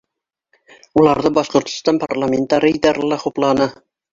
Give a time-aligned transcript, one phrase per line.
[1.01, 3.73] Уларҙы Башҡортостан парламентарийҙары ла хупланы.